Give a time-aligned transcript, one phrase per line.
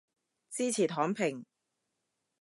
[0.49, 1.45] 支持躺平